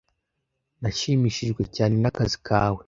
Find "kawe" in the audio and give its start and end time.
2.47-2.79